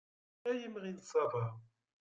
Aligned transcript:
Ay 0.49 0.59
imɣi 0.67 0.91
n 0.91 1.01
ṣṣaba. 1.05 1.43